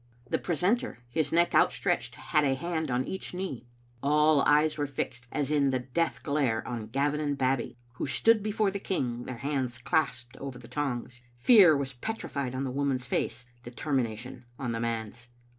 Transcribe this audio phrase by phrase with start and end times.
[0.27, 3.67] The precentor, his neck outstretched, had a hand on each knee.
[4.01, 8.41] All eyes were fixed, as in the death glare, on Gavin and Babbie, who stood
[8.41, 11.21] before the king, their hands clasped over the tongs.
[11.45, 15.27] Pear was petrified on the woman's face, determination on the man's.